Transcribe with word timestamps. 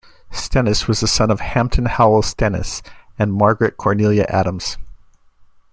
Stennis 0.31 0.87
was 0.87 0.99
the 1.01 1.07
son 1.07 1.29
of 1.29 1.41
Hampton 1.41 1.85
Howell 1.85 2.23
Stennis 2.23 2.81
and 3.19 3.31
Margaret 3.31 3.77
Cornelia 3.77 4.25
Adams. 4.29 4.77